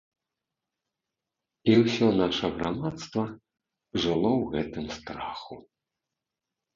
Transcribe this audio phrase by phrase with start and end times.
[1.73, 3.23] І ўсё наша грамадства
[4.01, 5.55] жыло ў гэтым страху.